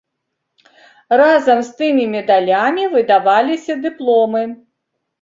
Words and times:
Разам 1.21 1.61
з 1.69 1.77
тымі 1.83 2.03
медалямі 2.15 2.89
выдаваліся 2.97 3.81
дыпломы. 3.89 4.43